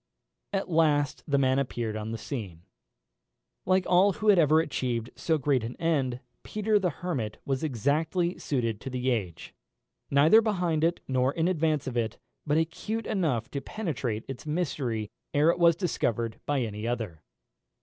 [0.51, 2.63] At last the man appeared upon the scene.
[3.67, 8.39] Like all who have ever achieved so great an end, Peter the Hermit was exactly
[8.39, 9.53] suited to the age;
[10.09, 12.17] neither behind it nor in advance of it;
[12.47, 17.21] but acute enough to penetrate its mystery ere it was discovered by any other.